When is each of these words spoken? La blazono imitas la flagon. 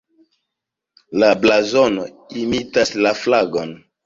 La 1.23 1.29
blazono 1.43 2.07
imitas 2.45 2.95
la 3.05 3.15
flagon. 3.23 3.77